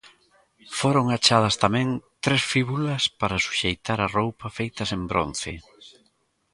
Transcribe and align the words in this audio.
Foron 0.79 1.05
achadas 1.17 1.55
tamén 1.63 1.87
tres 2.25 2.43
fíbulas 2.53 3.03
para 3.19 3.43
suxeitar 3.45 3.99
a 4.01 4.11
roupa 4.17 4.45
feitas 4.57 4.89
en 4.97 5.01
bronce. 5.11 5.53